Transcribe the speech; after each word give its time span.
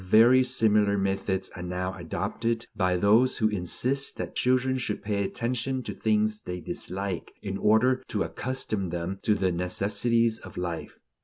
Very 0.03 0.43
similar 0.43 0.97
methods 0.97 1.51
are 1.55 1.61
now 1.61 1.93
adopted 1.93 2.65
by 2.75 2.97
those 2.97 3.37
who 3.37 3.49
insist 3.49 4.17
that 4.17 4.33
children 4.35 4.79
should 4.79 5.03
pay 5.03 5.23
attention 5.23 5.83
to 5.83 5.93
things 5.93 6.41
they 6.41 6.59
dislike, 6.59 7.31
in 7.43 7.55
order 7.59 8.01
to 8.07 8.23
accustom 8.23 8.89
them 8.89 9.19
to 9.21 9.35
the 9.35 9.51
necessities 9.51 10.39
of 10.39 10.57
life. 10.57 10.97